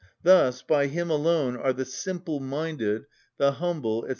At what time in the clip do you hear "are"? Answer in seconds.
1.55-1.73